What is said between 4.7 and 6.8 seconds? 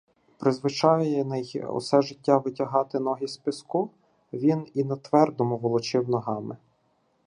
і на твердому волочив ногами.